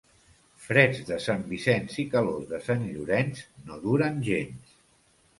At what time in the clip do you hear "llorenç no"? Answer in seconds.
2.93-3.77